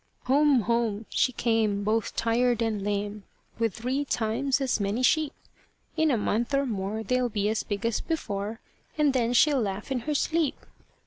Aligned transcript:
Home, 0.23 0.61
home 0.61 1.05
she 1.09 1.31
came, 1.31 1.83
both 1.83 2.15
tired 2.15 2.63
and 2.63 2.81
lame, 2.81 3.23
With 3.59 3.75
three 3.75 4.03
times 4.03 4.59
as 4.59 4.79
many 4.79 5.03
sheep. 5.03 5.31
In 5.95 6.09
a 6.09 6.17
month 6.17 6.55
or 6.55 6.65
more, 6.65 7.03
they'll 7.03 7.29
be 7.29 7.47
as 7.49 7.61
big 7.61 7.85
as 7.85 8.01
before, 8.01 8.59
And 8.97 9.13
then 9.13 9.33
she'll 9.33 9.61
laugh 9.61 9.91
in 9.91 9.99
her 10.09 10.15
sleep. 10.15 10.55